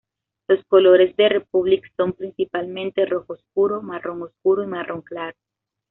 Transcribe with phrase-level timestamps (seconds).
[0.47, 5.37] Los colores de Republic son principalmente rojo oscuro, marrón oscuro y marrón claro.